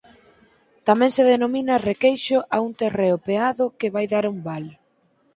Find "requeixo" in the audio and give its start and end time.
1.89-2.37